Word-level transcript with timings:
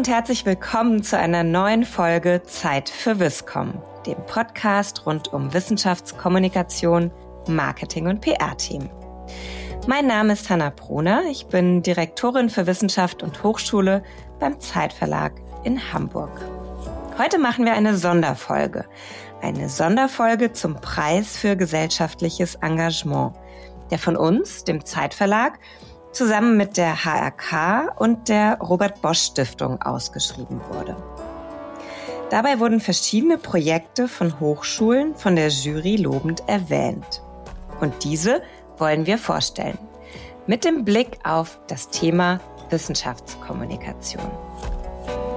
und 0.00 0.08
herzlich 0.08 0.46
willkommen 0.46 1.02
zu 1.02 1.18
einer 1.18 1.44
neuen 1.44 1.84
Folge 1.84 2.40
Zeit 2.46 2.88
für 2.88 3.20
Wisscom, 3.20 3.82
dem 4.06 4.16
Podcast 4.24 5.04
rund 5.04 5.30
um 5.30 5.52
Wissenschaftskommunikation, 5.52 7.10
Marketing 7.46 8.06
und 8.06 8.22
PR-Team. 8.22 8.88
Mein 9.86 10.06
Name 10.06 10.32
ist 10.32 10.48
Hanna 10.48 10.70
Brunner, 10.70 11.24
ich 11.30 11.48
bin 11.48 11.82
Direktorin 11.82 12.48
für 12.48 12.66
Wissenschaft 12.66 13.22
und 13.22 13.42
Hochschule 13.42 14.02
beim 14.38 14.58
Zeitverlag 14.58 15.34
in 15.64 15.92
Hamburg. 15.92 16.32
Heute 17.18 17.38
machen 17.38 17.66
wir 17.66 17.74
eine 17.74 17.94
Sonderfolge. 17.94 18.86
Eine 19.42 19.68
Sonderfolge 19.68 20.54
zum 20.54 20.76
Preis 20.76 21.36
für 21.36 21.56
gesellschaftliches 21.56 22.54
Engagement, 22.54 23.34
der 23.90 23.98
von 23.98 24.16
uns, 24.16 24.64
dem 24.64 24.82
Zeitverlag, 24.82 25.58
zusammen 26.12 26.56
mit 26.56 26.76
der 26.76 27.04
HRK 27.04 27.92
und 27.98 28.28
der 28.28 28.58
Robert 28.58 29.00
Bosch 29.02 29.20
Stiftung 29.20 29.80
ausgeschrieben 29.82 30.60
wurde. 30.70 30.96
Dabei 32.30 32.60
wurden 32.60 32.80
verschiedene 32.80 33.38
Projekte 33.38 34.06
von 34.06 34.38
Hochschulen 34.38 35.16
von 35.16 35.34
der 35.34 35.48
Jury 35.48 35.96
lobend 35.96 36.42
erwähnt. 36.48 37.22
Und 37.80 38.04
diese 38.04 38.42
wollen 38.78 39.06
wir 39.06 39.18
vorstellen. 39.18 39.78
Mit 40.46 40.64
dem 40.64 40.84
Blick 40.84 41.18
auf 41.24 41.58
das 41.66 41.90
Thema 41.90 42.40
Wissenschaftskommunikation. 42.70 44.30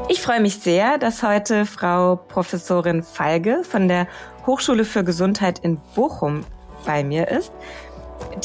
Ich 0.07 0.21
freue 0.21 0.41
mich 0.41 0.59
sehr, 0.59 0.97
dass 0.97 1.23
heute 1.23 1.65
Frau 1.65 2.15
Professorin 2.15 3.01
Falge 3.01 3.63
von 3.63 3.87
der 3.87 4.07
Hochschule 4.45 4.85
für 4.85 5.03
Gesundheit 5.03 5.59
in 5.59 5.77
Bochum 5.95 6.45
bei 6.85 7.03
mir 7.03 7.27
ist 7.29 7.51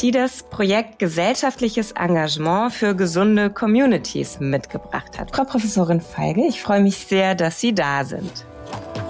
die 0.01 0.11
das 0.11 0.43
Projekt 0.43 0.99
Gesellschaftliches 0.99 1.91
Engagement 1.91 2.73
für 2.73 2.95
gesunde 2.95 3.49
Communities 3.49 4.39
mitgebracht 4.39 5.19
hat. 5.19 5.35
Frau 5.35 5.43
Professorin 5.43 6.01
Feige, 6.01 6.45
ich 6.47 6.61
freue 6.61 6.81
mich 6.81 6.97
sehr, 6.97 7.35
dass 7.35 7.59
Sie 7.59 7.73
da 7.73 8.03
sind. 8.03 8.45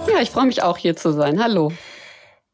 Ja, 0.08 0.20
ich 0.20 0.30
freue 0.30 0.46
mich 0.46 0.62
auch 0.62 0.76
hier 0.76 0.96
zu 0.96 1.12
sein. 1.12 1.42
Hallo. 1.42 1.72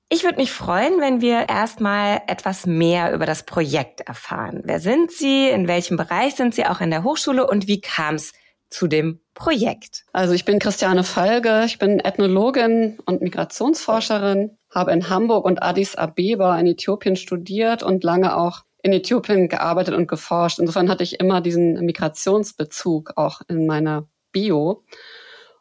Ich 0.08 0.22
würde 0.22 0.36
mich 0.36 0.52
freuen, 0.52 1.00
wenn 1.00 1.20
wir 1.20 1.48
erstmal 1.48 2.22
etwas 2.28 2.64
mehr 2.66 3.12
über 3.12 3.26
das 3.26 3.42
Projekt 3.42 4.02
erfahren. 4.02 4.62
Wer 4.64 4.78
sind 4.78 5.10
Sie? 5.10 5.48
In 5.48 5.66
welchem 5.66 5.96
Bereich 5.96 6.36
sind 6.36 6.54
Sie 6.54 6.64
auch 6.64 6.80
in 6.80 6.90
der 6.90 7.02
Hochschule? 7.02 7.46
Und 7.46 7.66
wie 7.66 7.80
kam 7.80 8.14
es 8.14 8.32
zu 8.70 8.86
dem 8.86 9.20
Projekt? 9.34 10.04
Also 10.12 10.32
ich 10.32 10.44
bin 10.44 10.58
Christiane 10.58 11.02
Falge, 11.02 11.64
ich 11.66 11.78
bin 11.78 12.00
Ethnologin 12.00 12.98
und 13.04 13.20
Migrationsforscherin, 13.20 14.56
habe 14.76 14.92
in 14.92 15.08
Hamburg 15.08 15.46
und 15.46 15.62
Addis 15.62 15.96
Abeba 15.96 16.60
in 16.60 16.66
Äthiopien 16.66 17.16
studiert 17.16 17.82
und 17.82 18.04
lange 18.04 18.36
auch 18.36 18.60
in 18.82 18.92
Äthiopien 18.92 19.48
gearbeitet 19.48 19.94
und 19.94 20.06
geforscht. 20.06 20.58
Insofern 20.58 20.90
hatte 20.90 21.02
ich 21.02 21.18
immer 21.18 21.40
diesen 21.40 21.82
Migrationsbezug 21.86 23.14
auch 23.16 23.40
in 23.48 23.66
meiner 23.66 24.06
Bio. 24.32 24.84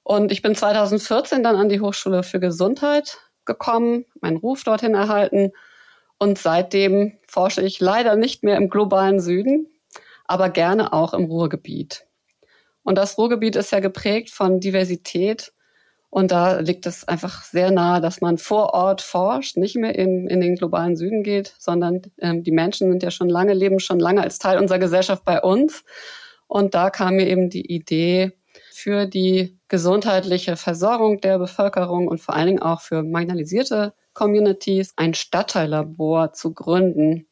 Und 0.04 0.34
ich 0.34 0.42
bin 0.42 0.54
2014 0.54 1.44
dann 1.44 1.56
an 1.56 1.70
die 1.70 1.80
Hochschule 1.80 2.24
für 2.24 2.42
Gesundheit 2.42 3.18
gekommen, 3.46 4.04
meinen 4.20 4.36
Ruf 4.36 4.66
dorthin 4.66 4.96
erhalten. 4.96 5.54
Und 6.20 6.38
seitdem 6.38 7.18
forsche 7.26 7.62
ich 7.62 7.80
leider 7.80 8.18
nicht 8.18 8.44
mehr 8.44 8.58
im 8.58 8.70
globalen 8.70 9.22
Süden, 9.22 9.68
aber 10.26 10.50
gerne 10.50 10.92
auch 10.92 11.14
im 11.14 11.24
Ruhrgebiet. 11.24 12.06
Und 12.84 12.98
das 12.98 13.18
Ruhrgebiet 13.18 13.56
ist 13.56 13.72
ja 13.72 13.80
geprägt 13.80 14.30
von 14.30 14.60
Diversität. 14.60 15.54
Und 16.16 16.32
da 16.32 16.62
liegt 16.62 16.86
es 16.86 17.06
einfach 17.06 17.44
sehr 17.44 17.72
nahe, 17.72 18.00
dass 18.00 18.22
man 18.22 18.38
vor 18.38 18.74
Ort 18.74 19.02
forscht, 19.02 19.58
nicht 19.58 19.76
mehr 19.76 20.00
in, 20.00 20.28
in 20.28 20.40
den 20.40 20.56
globalen 20.56 20.96
Süden 20.96 21.24
geht, 21.24 21.54
sondern 21.60 22.04
ähm, 22.20 22.42
die 22.42 22.54
Menschen 22.54 22.90
sind 22.90 23.04
ja 23.04 23.12
schon 23.12 23.28
lange, 23.28 23.54
leben 23.54 23.82
schon 23.82 24.00
lange 24.00 24.22
als 24.22 24.40
Teil 24.40 24.58
unserer 24.58 24.80
Gesellschaft 24.80 25.26
bei 25.26 25.42
uns. 25.42 25.84
Und 26.48 26.74
da 26.74 26.90
kam 26.90 27.18
mir 27.18 27.28
eben 27.28 27.50
die 27.50 27.70
Idee, 27.70 28.32
für 28.72 29.08
die 29.08 29.60
gesundheitliche 29.68 30.56
Versorgung 30.56 31.20
der 31.20 31.38
Bevölkerung 31.38 32.08
und 32.08 32.22
vor 32.22 32.34
allen 32.34 32.48
Dingen 32.48 32.62
auch 32.62 32.80
für 32.80 33.04
marginalisierte 33.04 33.94
Communities 34.14 34.94
ein 34.96 35.16
Stadtteillabor 35.16 36.32
zu 36.32 36.54
gründen. 36.54 37.28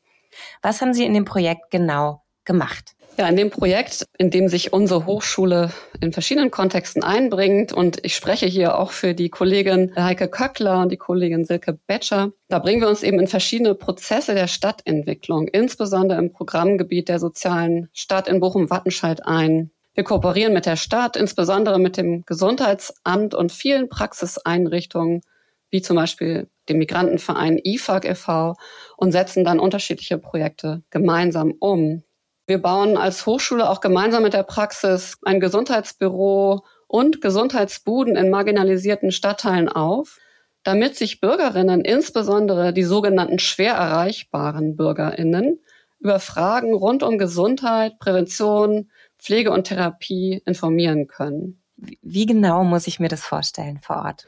Was 0.62 0.82
haben 0.82 0.94
Sie 0.94 1.06
in 1.06 1.14
dem 1.14 1.24
Projekt 1.24 1.72
genau 1.72 2.22
gemacht? 2.44 2.96
Ja, 3.16 3.28
in 3.28 3.36
dem 3.36 3.52
Projekt, 3.52 4.08
in 4.18 4.32
dem 4.32 4.48
sich 4.48 4.74
unsere 4.74 5.06
Hochschule 5.06 5.70
in 6.02 6.12
verschiedenen 6.12 6.50
Kontexten 6.50 7.04
einbringt 7.04 7.72
und 7.72 8.04
ich 8.04 8.16
spreche 8.16 8.48
hier 8.48 8.80
auch 8.80 8.92
für 8.92 9.14
die 9.14 9.30
Kollegin 9.30 9.94
Heike 9.96 10.28
Köckler 10.28 10.82
und 10.82 10.92
die 10.92 10.98
Kollegin 10.98 11.46
Silke 11.46 11.78
Betscher, 11.86 12.32
da 12.50 12.58
bringen 12.58 12.82
wir 12.82 12.90
uns 12.90 13.04
eben 13.04 13.20
in 13.20 13.28
verschiedene 13.28 13.76
Prozesse 13.76 14.34
der 14.34 14.48
Stadtentwicklung, 14.48 15.48
insbesondere 15.48 16.18
im 16.18 16.34
Programmgebiet 16.34 17.08
der 17.08 17.20
sozialen 17.20 17.88
Stadt 17.94 18.28
in 18.28 18.40
Bochum-Wattenscheid 18.40 19.28
ein. 19.28 19.70
Wir 19.94 20.04
kooperieren 20.04 20.54
mit 20.54 20.66
der 20.66 20.76
Stadt, 20.76 21.16
insbesondere 21.16 21.78
mit 21.78 21.98
dem 21.98 22.24
Gesundheitsamt 22.26 23.36
und 23.36 23.52
vielen 23.52 23.90
Praxiseinrichtungen, 23.90 25.22
wie 25.70 25.84
zum 25.84 25.98
Beispiel 25.98 26.50
dem 26.68 26.80
Migrantenverein 26.80 27.60
IFAG 27.64 28.06
e.V. 28.06 28.56
und 28.98 29.12
setzen 29.12 29.44
dann 29.44 29.60
unterschiedliche 29.60 30.18
Projekte 30.18 30.82
gemeinsam 30.90 31.54
um. 31.60 32.02
Wir 32.46 32.62
bauen 32.62 32.98
als 32.98 33.26
Hochschule 33.26 33.70
auch 33.70 33.80
gemeinsam 33.80 34.24
mit 34.24 34.34
der 34.34 34.44
Praxis 34.44 35.18
ein 35.24 35.40
Gesundheitsbüro 35.40 36.64
und 36.88 37.22
Gesundheitsbuden 37.22 38.16
in 38.16 38.30
marginalisierten 38.30 39.12
Stadtteilen 39.12 39.70
auf, 39.70 40.20
damit 40.64 40.96
sich 40.96 41.22
Bürgerinnen, 41.22 41.82
insbesondere 41.82 42.74
die 42.74 42.84
sogenannten 42.84 43.40
schwer 43.40 43.74
erreichbaren 43.74 44.76
Bürgerinnen, 44.76 45.60
über 46.00 46.20
Fragen 46.20 46.74
rund 46.74 47.02
um 47.02 47.18
Gesundheit, 47.18 47.98
Prävention, 47.98 48.90
Pflege 49.18 49.52
und 49.52 49.66
Therapie 49.66 50.42
informieren 50.46 51.08
können. 51.08 51.62
Wie 51.78 52.26
genau 52.26 52.64
muss 52.64 52.88
ich 52.88 53.00
mir 53.00 53.08
das 53.08 53.22
vorstellen 53.22 53.80
vor 53.82 54.04
Ort? 54.04 54.26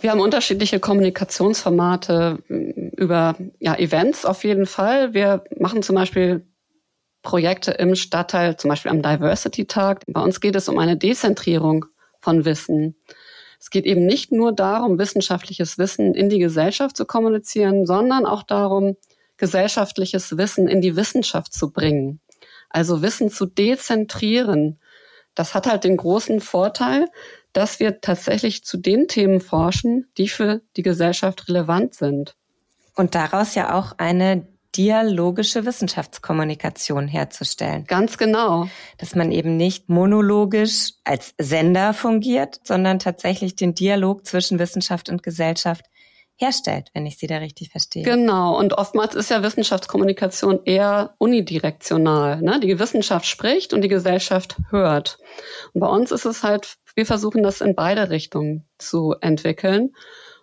Wir 0.00 0.10
haben 0.10 0.20
unterschiedliche 0.20 0.80
Kommunikationsformate 0.80 2.38
über 2.48 3.36
ja, 3.58 3.74
Events 3.74 4.24
auf 4.24 4.44
jeden 4.44 4.66
Fall. 4.66 5.14
Wir 5.14 5.44
machen 5.58 5.82
zum 5.82 5.96
Beispiel 5.96 6.46
Projekte 7.24 7.72
im 7.72 7.96
Stadtteil, 7.96 8.56
zum 8.56 8.68
Beispiel 8.68 8.92
am 8.92 9.02
Diversity-Tag. 9.02 10.02
Bei 10.06 10.20
uns 10.20 10.40
geht 10.40 10.54
es 10.54 10.68
um 10.68 10.78
eine 10.78 10.96
Dezentrierung 10.96 11.86
von 12.20 12.44
Wissen. 12.44 12.94
Es 13.58 13.70
geht 13.70 13.86
eben 13.86 14.04
nicht 14.04 14.30
nur 14.30 14.52
darum, 14.52 14.98
wissenschaftliches 14.98 15.78
Wissen 15.78 16.14
in 16.14 16.28
die 16.28 16.38
Gesellschaft 16.38 16.96
zu 16.96 17.06
kommunizieren, 17.06 17.86
sondern 17.86 18.26
auch 18.26 18.42
darum, 18.42 18.96
gesellschaftliches 19.38 20.36
Wissen 20.36 20.68
in 20.68 20.82
die 20.82 20.96
Wissenschaft 20.96 21.52
zu 21.52 21.72
bringen. 21.72 22.20
Also 22.68 23.02
Wissen 23.02 23.30
zu 23.30 23.46
dezentrieren. 23.46 24.78
Das 25.34 25.54
hat 25.54 25.66
halt 25.66 25.84
den 25.84 25.96
großen 25.96 26.40
Vorteil, 26.40 27.08
dass 27.54 27.80
wir 27.80 28.00
tatsächlich 28.02 28.64
zu 28.64 28.76
den 28.76 29.08
Themen 29.08 29.40
forschen, 29.40 30.08
die 30.18 30.28
für 30.28 30.60
die 30.76 30.82
Gesellschaft 30.82 31.48
relevant 31.48 31.94
sind. 31.94 32.36
Und 32.94 33.14
daraus 33.14 33.54
ja 33.54 33.74
auch 33.74 33.92
eine 33.96 34.46
dialogische 34.76 35.64
Wissenschaftskommunikation 35.66 37.08
herzustellen. 37.08 37.84
Ganz 37.86 38.18
genau. 38.18 38.68
Dass 38.98 39.14
man 39.14 39.32
eben 39.32 39.56
nicht 39.56 39.88
monologisch 39.88 40.92
als 41.04 41.34
Sender 41.38 41.94
fungiert, 41.94 42.60
sondern 42.64 42.98
tatsächlich 42.98 43.56
den 43.56 43.74
Dialog 43.74 44.26
zwischen 44.26 44.58
Wissenschaft 44.58 45.08
und 45.08 45.22
Gesellschaft 45.22 45.86
herstellt, 46.36 46.90
wenn 46.94 47.06
ich 47.06 47.16
Sie 47.16 47.26
da 47.26 47.36
richtig 47.36 47.70
verstehe. 47.70 48.02
Genau. 48.02 48.58
Und 48.58 48.72
oftmals 48.74 49.14
ist 49.14 49.30
ja 49.30 49.42
Wissenschaftskommunikation 49.42 50.60
eher 50.64 51.14
unidirektional. 51.18 52.42
Ne? 52.42 52.58
Die 52.60 52.78
Wissenschaft 52.78 53.26
spricht 53.26 53.72
und 53.72 53.82
die 53.82 53.88
Gesellschaft 53.88 54.56
hört. 54.70 55.18
Und 55.72 55.80
bei 55.80 55.86
uns 55.86 56.10
ist 56.10 56.24
es 56.24 56.42
halt, 56.42 56.74
wir 56.96 57.06
versuchen 57.06 57.42
das 57.42 57.60
in 57.60 57.74
beide 57.74 58.10
Richtungen 58.10 58.66
zu 58.78 59.14
entwickeln. 59.20 59.94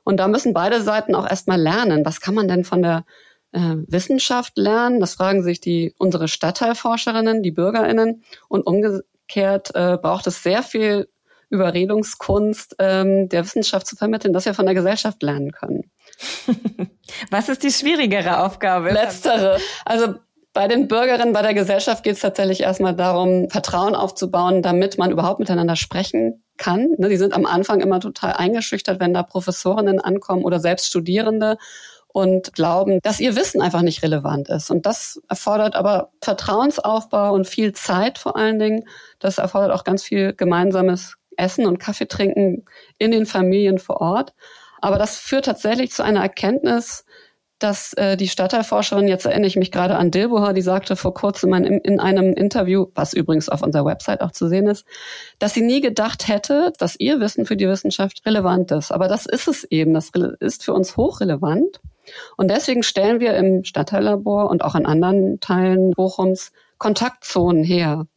Und 0.04 0.18
da 0.18 0.28
müssen 0.28 0.54
beide 0.54 0.82
Seiten 0.82 1.14
auch 1.14 1.30
erstmal 1.30 1.62
lernen. 1.62 2.06
Was 2.06 2.22
kann 2.22 2.34
man 2.34 2.48
denn 2.48 2.64
von 2.64 2.82
der 2.82 3.06
äh, 3.52 3.76
Wissenschaft 3.88 4.58
lernen? 4.58 5.00
Das 5.00 5.16
fragen 5.16 5.44
sich 5.44 5.60
die 5.60 5.94
unsere 5.98 6.28
Stadtteilforscherinnen, 6.28 7.44
die 7.44 7.52
BürgerInnen. 7.52 8.24
Und 8.48 8.66
umgekehrt 8.66 9.74
äh, 9.76 9.98
braucht 10.02 10.28
es 10.28 10.44
sehr 10.44 10.64
viel 10.64 11.08
Überredungskunst 11.50 12.78
ähm, 12.80 13.28
der 13.28 13.44
Wissenschaft 13.44 13.86
zu 13.86 13.96
vermitteln, 13.96 14.34
dass 14.34 14.46
wir 14.46 14.54
von 14.54 14.66
der 14.66 14.76
Gesellschaft 14.76 15.22
lernen 15.22 15.52
können. 15.52 15.92
Was 17.30 17.50
ist 17.50 17.64
die 17.64 17.72
schwierigere 17.72 18.44
Aufgabe? 18.44 18.92
Letztere. 18.92 19.58
Also 19.86 20.16
bei 20.54 20.68
den 20.68 20.88
Bürgerinnen, 20.88 21.34
bei 21.34 21.42
der 21.42 21.54
Gesellschaft 21.54 22.04
geht 22.04 22.16
es 22.16 22.22
tatsächlich 22.22 22.62
erstmal 22.62 22.96
darum, 22.96 23.50
Vertrauen 23.50 23.96
aufzubauen, 23.96 24.62
damit 24.62 24.98
man 24.98 25.12
überhaupt 25.12 25.40
miteinander 25.40 25.76
sprechen 25.76 26.44
kann. 26.58 26.90
Ne, 26.98 27.10
die 27.10 27.18
sind 27.18 27.34
am 27.34 27.46
Anfang 27.46 27.80
immer 27.80 28.00
total 28.00 28.34
eingeschüchtert, 28.34 29.00
wenn 29.00 29.14
da 29.14 29.24
Professorinnen 29.24 30.00
ankommen 30.00 30.44
oder 30.44 30.60
selbst 30.60 30.88
Studierende 30.88 31.58
und 32.14 32.54
glauben, 32.54 33.00
dass 33.04 33.20
ihr 33.20 33.36
Wissen 33.36 33.62
einfach 33.62 33.82
nicht 33.82 34.04
relevant 34.04 34.50
ist. 34.50 34.70
Und 34.70 34.86
das 34.86 35.22
erfordert 35.30 35.76
aber 35.76 36.12
Vertrauensaufbau 36.22 37.34
und 37.34 37.48
viel 37.48 37.74
Zeit 37.74 38.18
vor 38.18 38.36
allen 38.36 38.60
Dingen. 38.60 38.84
Das 39.20 39.38
erfordert 39.38 39.72
auch 39.72 39.84
ganz 39.84 40.04
viel 40.04 40.34
gemeinsames 40.34 41.16
Essen 41.38 41.66
und 41.66 41.80
Kaffee 41.80 42.08
trinken 42.08 42.66
in 42.98 43.12
den 43.12 43.26
Familien 43.26 43.80
vor 43.80 44.02
Ort. 44.02 44.34
Aber 44.82 44.98
das 44.98 45.18
führt 45.18 45.46
tatsächlich 45.46 45.92
zu 45.92 46.04
einer 46.04 46.22
Erkenntnis, 46.22 47.06
dass 47.62 47.94
äh, 47.94 48.18
die 48.18 48.28
Stadtteilforscherin, 48.28 49.08
jetzt 49.08 49.26
erinnere 49.26 49.48
ich 49.48 49.56
mich 49.56 49.72
gerade 49.72 49.96
an 49.96 50.10
Dilboha, 50.10 50.54
die 50.54 50.62
sagte 50.62 50.96
vor 50.96 51.14
kurzem 51.14 51.54
in, 51.54 51.66
in 51.66 52.00
einem 52.00 52.34
Interview, 52.34 52.88
was 52.96 53.14
übrigens 53.14 53.50
auf 53.50 53.62
unserer 53.62 53.86
Website 53.86 54.22
auch 54.22 54.32
zu 54.32 54.48
sehen 54.48 54.68
ist, 54.68 54.86
dass 55.40 55.54
sie 55.54 55.62
nie 55.62 55.82
gedacht 55.82 56.28
hätte, 56.28 56.74
dass 56.80 57.00
ihr 57.00 57.20
Wissen 57.20 57.46
für 57.46 57.56
die 57.56 57.68
Wissenschaft 57.68 58.26
relevant 58.26 58.72
ist. 58.72 58.92
Aber 58.92 59.08
das 59.08 59.26
ist 59.28 59.48
es 59.48 59.64
eben. 59.66 59.94
Das 59.94 60.12
ist 60.40 60.64
für 60.64 60.74
uns 60.74 60.98
hochrelevant. 60.98 61.80
Und 62.38 62.50
deswegen 62.50 62.84
stellen 62.84 63.20
wir 63.20 63.36
im 63.36 63.64
Stadtteillabor 63.64 64.50
und 64.50 64.64
auch 64.64 64.76
in 64.76 64.86
anderen 64.86 65.40
Teilen 65.40 65.92
Bochums 65.92 66.52
Kontaktzonen 66.78 67.64
her. 67.64 68.08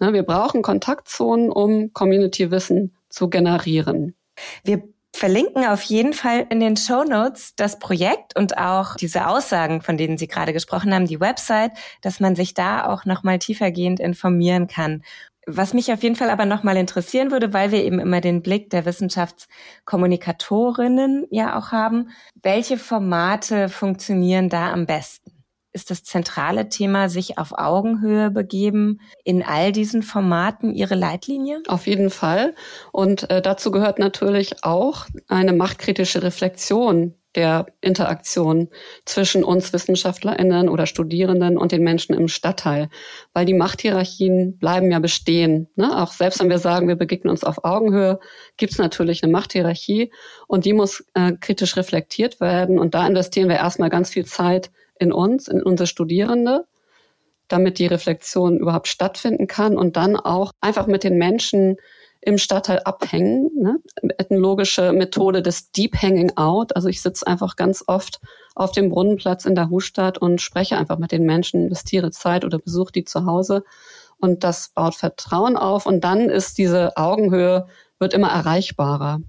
Ne, 0.00 0.12
wir 0.12 0.24
brauchen 0.24 0.62
Kontaktzonen, 0.62 1.50
um 1.50 1.92
Community-Wissen 1.92 2.92
zu 3.08 3.28
generieren. 3.28 4.16
Wir 4.64 4.82
verlinken 5.14 5.66
auf 5.66 5.82
jeden 5.82 6.14
Fall 6.14 6.46
in 6.50 6.58
den 6.58 6.76
Show 6.76 7.04
Notes 7.04 7.54
das 7.54 7.78
Projekt 7.78 8.36
und 8.36 8.58
auch 8.58 8.96
diese 8.96 9.26
Aussagen, 9.28 9.82
von 9.82 9.96
denen 9.96 10.18
Sie 10.18 10.26
gerade 10.26 10.52
gesprochen 10.52 10.92
haben, 10.94 11.06
die 11.06 11.20
Website, 11.20 11.72
dass 12.00 12.18
man 12.18 12.34
sich 12.34 12.54
da 12.54 12.86
auch 12.86 13.04
nochmal 13.04 13.38
tiefergehend 13.38 14.00
informieren 14.00 14.66
kann. 14.66 15.04
Was 15.46 15.74
mich 15.74 15.92
auf 15.92 16.02
jeden 16.02 16.16
Fall 16.16 16.30
aber 16.30 16.46
nochmal 16.46 16.76
interessieren 16.76 17.30
würde, 17.32 17.52
weil 17.52 17.72
wir 17.72 17.84
eben 17.84 17.98
immer 17.98 18.20
den 18.20 18.42
Blick 18.42 18.70
der 18.70 18.84
Wissenschaftskommunikatorinnen 18.84 21.26
ja 21.30 21.58
auch 21.58 21.72
haben, 21.72 22.10
welche 22.42 22.78
Formate 22.78 23.68
funktionieren 23.68 24.48
da 24.48 24.72
am 24.72 24.86
besten? 24.86 25.32
ist 25.72 25.90
das 25.90 26.04
zentrale 26.04 26.68
Thema 26.68 27.08
sich 27.08 27.38
auf 27.38 27.52
Augenhöhe 27.56 28.30
begeben 28.30 29.00
in 29.24 29.42
all 29.42 29.72
diesen 29.72 30.02
Formaten 30.02 30.74
Ihre 30.74 30.94
Leitlinie? 30.94 31.62
Auf 31.66 31.86
jeden 31.86 32.10
Fall. 32.10 32.54
Und 32.92 33.30
äh, 33.30 33.40
dazu 33.40 33.70
gehört 33.70 33.98
natürlich 33.98 34.64
auch 34.64 35.06
eine 35.28 35.52
machtkritische 35.52 36.22
Reflexion 36.22 37.14
der 37.34 37.66
Interaktion 37.80 38.68
zwischen 39.04 39.44
uns 39.44 39.72
WissenschaftlerInnen 39.72 40.68
oder 40.68 40.86
Studierenden 40.86 41.56
und 41.56 41.72
den 41.72 41.82
Menschen 41.82 42.14
im 42.14 42.28
Stadtteil. 42.28 42.88
Weil 43.32 43.46
die 43.46 43.54
Machthierarchien 43.54 44.58
bleiben 44.58 44.90
ja 44.90 44.98
bestehen. 44.98 45.68
Ne? 45.76 46.02
Auch 46.02 46.12
selbst 46.12 46.40
wenn 46.40 46.50
wir 46.50 46.58
sagen, 46.58 46.88
wir 46.88 46.96
begegnen 46.96 47.30
uns 47.30 47.44
auf 47.44 47.64
Augenhöhe, 47.64 48.20
gibt 48.56 48.72
es 48.72 48.78
natürlich 48.78 49.22
eine 49.22 49.32
Machthierarchie 49.32 50.12
und 50.46 50.64
die 50.64 50.72
muss 50.72 51.04
äh, 51.14 51.32
kritisch 51.40 51.76
reflektiert 51.76 52.40
werden. 52.40 52.78
Und 52.78 52.94
da 52.94 53.06
investieren 53.06 53.48
wir 53.48 53.56
erstmal 53.56 53.90
ganz 53.90 54.10
viel 54.10 54.26
Zeit 54.26 54.70
in 54.98 55.12
uns, 55.12 55.48
in 55.48 55.62
unsere 55.62 55.86
Studierende, 55.86 56.66
damit 57.48 57.78
die 57.78 57.86
Reflexion 57.86 58.58
überhaupt 58.58 58.88
stattfinden 58.88 59.46
kann 59.46 59.76
und 59.76 59.96
dann 59.96 60.16
auch 60.16 60.52
einfach 60.60 60.86
mit 60.86 61.04
den 61.04 61.18
Menschen 61.18 61.76
im 62.22 62.38
Stadtteil 62.38 62.80
abhängen. 62.84 63.50
Ne? 63.56 63.78
Ethnologische 64.16 64.92
Methode 64.92 65.42
des 65.42 65.72
Deep 65.72 66.00
Hanging 66.00 66.36
Out. 66.36 66.74
Also 66.76 66.88
ich 66.88 67.02
sitze 67.02 67.26
einfach 67.26 67.56
ganz 67.56 67.84
oft 67.86 68.20
auf 68.54 68.72
dem 68.72 68.88
Brunnenplatz 68.90 69.44
in 69.44 69.54
der 69.54 69.70
Hustadt 69.70 70.18
und 70.18 70.40
spreche 70.40 70.78
einfach 70.78 70.98
mit 70.98 71.12
den 71.12 71.24
Menschen, 71.24 71.64
investiere 71.64 72.10
Zeit 72.12 72.44
oder 72.44 72.58
besuche 72.58 72.92
die 72.92 73.04
zu 73.04 73.26
Hause. 73.26 73.64
Und 74.18 74.44
das 74.44 74.68
baut 74.68 74.94
Vertrauen 74.94 75.56
auf 75.56 75.84
und 75.84 76.04
dann 76.04 76.30
ist 76.30 76.58
diese 76.58 76.96
Augenhöhe, 76.96 77.66
wird 77.98 78.14
immer 78.14 78.28
erreichbarer. 78.28 79.20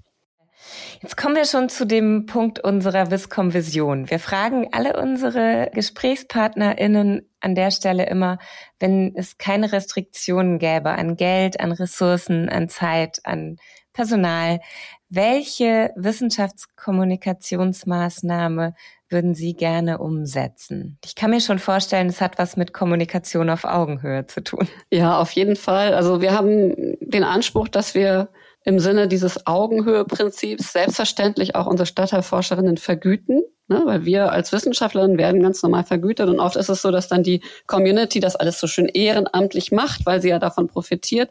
Jetzt 1.02 1.16
kommen 1.16 1.36
wir 1.36 1.44
schon 1.44 1.68
zu 1.68 1.86
dem 1.86 2.26
Punkt 2.26 2.58
unserer 2.60 3.10
Viscom-Vision. 3.10 4.10
Wir 4.10 4.18
fragen 4.18 4.68
alle 4.72 5.00
unsere 5.00 5.70
GesprächspartnerInnen 5.74 7.28
an 7.40 7.54
der 7.54 7.70
Stelle 7.70 8.06
immer, 8.06 8.38
wenn 8.78 9.14
es 9.14 9.38
keine 9.38 9.72
Restriktionen 9.72 10.58
gäbe 10.58 10.90
an 10.90 11.16
Geld, 11.16 11.60
an 11.60 11.72
Ressourcen, 11.72 12.48
an 12.48 12.68
Zeit, 12.68 13.20
an 13.24 13.56
Personal, 13.92 14.60
welche 15.08 15.92
Wissenschaftskommunikationsmaßnahme 15.94 18.74
würden 19.08 19.34
Sie 19.34 19.54
gerne 19.54 19.98
umsetzen? 19.98 20.98
Ich 21.04 21.14
kann 21.14 21.30
mir 21.30 21.40
schon 21.40 21.60
vorstellen, 21.60 22.08
es 22.08 22.20
hat 22.20 22.38
was 22.38 22.56
mit 22.56 22.72
Kommunikation 22.72 23.50
auf 23.50 23.64
Augenhöhe 23.64 24.26
zu 24.26 24.42
tun. 24.42 24.66
Ja, 24.90 25.20
auf 25.20 25.30
jeden 25.30 25.54
Fall. 25.54 25.94
Also 25.94 26.20
wir 26.20 26.32
haben 26.32 26.96
den 27.00 27.22
Anspruch, 27.22 27.68
dass 27.68 27.94
wir 27.94 28.30
im 28.64 28.78
Sinne 28.78 29.08
dieses 29.08 29.46
Augenhöhe-Prinzips 29.46 30.72
selbstverständlich 30.72 31.54
auch 31.54 31.66
unsere 31.66 31.86
Stadtteilforscherinnen 31.86 32.78
vergüten, 32.78 33.42
ne? 33.68 33.82
weil 33.84 34.06
wir 34.06 34.32
als 34.32 34.52
Wissenschaftlerinnen 34.52 35.18
werden 35.18 35.42
ganz 35.42 35.62
normal 35.62 35.84
vergütet 35.84 36.28
und 36.28 36.40
oft 36.40 36.56
ist 36.56 36.70
es 36.70 36.80
so, 36.80 36.90
dass 36.90 37.08
dann 37.08 37.22
die 37.22 37.42
Community 37.66 38.20
das 38.20 38.36
alles 38.36 38.58
so 38.58 38.66
schön 38.66 38.86
ehrenamtlich 38.86 39.70
macht, 39.70 40.06
weil 40.06 40.22
sie 40.22 40.30
ja 40.30 40.38
davon 40.38 40.66
profitiert. 40.66 41.30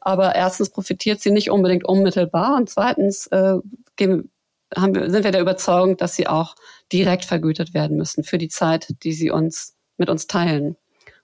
Aber 0.00 0.34
erstens 0.34 0.70
profitiert 0.70 1.20
sie 1.20 1.30
nicht 1.30 1.50
unbedingt 1.50 1.84
unmittelbar 1.84 2.56
und 2.56 2.68
zweitens 2.68 3.28
äh, 3.28 3.58
geben, 3.96 4.32
haben 4.74 4.94
wir, 4.94 5.10
sind 5.10 5.24
wir 5.24 5.30
der 5.30 5.42
Überzeugung, 5.42 5.96
dass 5.98 6.16
sie 6.16 6.26
auch 6.26 6.56
direkt 6.90 7.26
vergütet 7.26 7.74
werden 7.74 7.98
müssen 7.98 8.24
für 8.24 8.38
die 8.38 8.48
Zeit, 8.48 8.88
die 9.04 9.12
sie 9.12 9.30
uns 9.30 9.76
mit 9.98 10.08
uns 10.08 10.26
teilen 10.26 10.76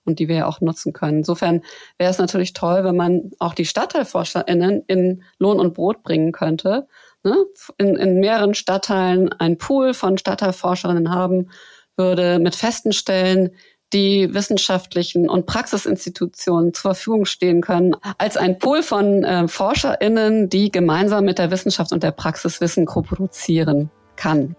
und 0.09 0.19
die 0.19 0.27
wir 0.27 0.35
ja 0.35 0.45
auch 0.47 0.61
nutzen 0.61 0.93
können. 0.93 1.19
Insofern 1.19 1.61
wäre 1.97 2.11
es 2.11 2.17
natürlich 2.17 2.53
toll, 2.53 2.83
wenn 2.83 2.95
man 2.95 3.31
auch 3.39 3.53
die 3.53 3.65
StadtteilforscherInnen 3.65 4.83
in 4.87 5.23
Lohn 5.37 5.59
und 5.59 5.73
Brot 5.73 6.03
bringen 6.03 6.31
könnte. 6.31 6.87
Ne? 7.23 7.35
In, 7.77 7.95
in 7.95 8.19
mehreren 8.19 8.53
Stadtteilen 8.53 9.31
ein 9.33 9.57
Pool 9.57 9.93
von 9.93 10.17
Stadtteilforscherinnen 10.17 11.11
haben 11.11 11.49
würde 11.95 12.39
mit 12.39 12.55
festen 12.55 12.93
Stellen, 12.93 13.51
die 13.93 14.33
wissenschaftlichen 14.33 15.29
und 15.29 15.45
Praxisinstitutionen 15.45 16.73
zur 16.73 16.93
Verfügung 16.93 17.25
stehen 17.25 17.61
können, 17.61 17.95
als 18.17 18.37
ein 18.37 18.59
Pool 18.59 18.83
von 18.83 19.23
äh, 19.23 19.47
ForscherInnen, 19.47 20.49
die 20.49 20.71
gemeinsam 20.71 21.25
mit 21.25 21.39
der 21.39 21.51
Wissenschaft 21.51 21.91
und 21.91 22.03
der 22.03 22.11
Praxis 22.11 22.61
Wissen 22.61 22.85
koproduzieren 22.85 23.89
kann. 24.15 24.55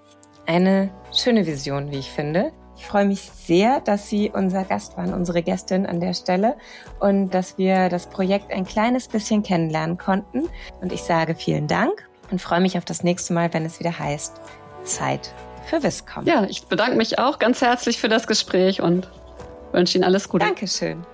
Eine 0.47 0.91
schöne 1.12 1.47
Vision, 1.47 1.91
wie 1.93 1.99
ich 1.99 2.11
finde. 2.11 2.50
Ich 2.80 2.86
freue 2.86 3.04
mich 3.04 3.20
sehr, 3.20 3.80
dass 3.80 4.08
Sie 4.08 4.30
unser 4.30 4.64
Gast 4.64 4.96
waren, 4.96 5.12
unsere 5.12 5.42
Gästin 5.42 5.84
an 5.84 6.00
der 6.00 6.14
Stelle 6.14 6.56
und 6.98 7.28
dass 7.28 7.58
wir 7.58 7.90
das 7.90 8.06
Projekt 8.06 8.50
ein 8.50 8.64
kleines 8.64 9.06
bisschen 9.06 9.42
kennenlernen 9.42 9.98
konnten. 9.98 10.48
Und 10.80 10.90
ich 10.90 11.02
sage 11.02 11.34
vielen 11.34 11.68
Dank 11.68 12.08
und 12.30 12.40
freue 12.40 12.60
mich 12.60 12.78
auf 12.78 12.86
das 12.86 13.04
nächste 13.04 13.34
Mal, 13.34 13.52
wenn 13.52 13.66
es 13.66 13.80
wieder 13.80 13.98
heißt 13.98 14.40
Zeit 14.84 15.34
für 15.66 15.82
Wisscom. 15.82 16.24
Ja, 16.24 16.46
ich 16.48 16.64
bedanke 16.68 16.96
mich 16.96 17.18
auch 17.18 17.38
ganz 17.38 17.60
herzlich 17.60 18.00
für 18.00 18.08
das 18.08 18.26
Gespräch 18.26 18.80
und 18.80 19.10
wünsche 19.72 19.98
Ihnen 19.98 20.04
alles 20.04 20.30
Gute. 20.30 20.46
Dankeschön. 20.46 21.04